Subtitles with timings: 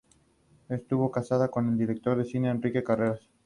[0.67, 3.29] Estuvo casada con el director de cine Enrique Carreras.